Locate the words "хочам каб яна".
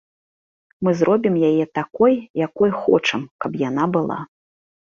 2.81-3.89